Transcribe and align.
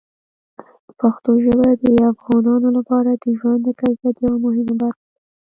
پښتو 0.99 1.31
ژبه 1.43 1.67
د 1.81 1.83
افغانانو 2.11 2.69
لپاره 2.77 3.11
د 3.13 3.25
ژوند 3.37 3.59
د 3.63 3.69
کیفیت 3.81 4.15
یوه 4.25 4.37
مهمه 4.45 4.75
برخه 4.81 5.01
ده. 5.05 5.09